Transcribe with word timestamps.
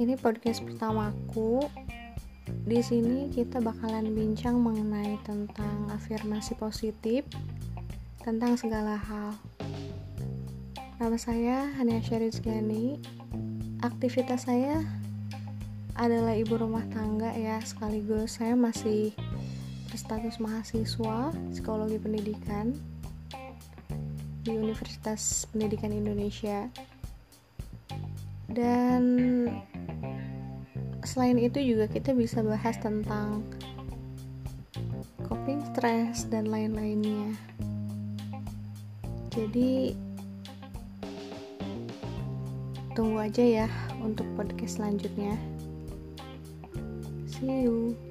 ini 0.00 0.16
podcast 0.16 0.64
pertamaku. 0.64 1.60
Di 2.64 2.80
sini 2.80 3.28
kita 3.28 3.60
bakalan 3.60 4.16
bincang 4.16 4.56
mengenai 4.56 5.20
tentang 5.28 5.92
afirmasi 5.92 6.56
positif 6.56 7.28
tentang 8.24 8.56
segala 8.56 8.96
hal. 8.96 9.36
Nama 10.96 11.16
saya 11.20 11.68
Hania 11.76 12.00
Syarizkiani. 12.00 12.96
Aktivitas 13.84 14.48
saya 14.48 14.80
adalah 15.92 16.32
ibu 16.32 16.56
rumah 16.56 16.88
tangga 16.88 17.36
ya, 17.36 17.60
sekaligus 17.60 18.40
saya 18.40 18.56
masih 18.56 19.12
berstatus 19.92 20.40
mahasiswa 20.40 21.28
psikologi 21.52 22.00
pendidikan 22.00 22.72
di 24.48 24.56
Universitas 24.56 25.44
Pendidikan 25.52 25.92
Indonesia 25.92 26.72
dan 28.48 29.04
selain 31.04 31.40
itu 31.40 31.60
juga 31.62 31.88
kita 31.88 32.12
bisa 32.12 32.44
bahas 32.44 32.76
tentang 32.80 33.44
coping 35.24 35.62
stress 35.72 36.28
dan 36.28 36.50
lain-lainnya. 36.50 37.32
Jadi 39.30 39.94
tunggu 42.92 43.22
aja 43.22 43.64
ya 43.64 43.68
untuk 44.02 44.26
podcast 44.34 44.82
selanjutnya. 44.82 45.38
See 47.30 47.64
you 47.64 48.09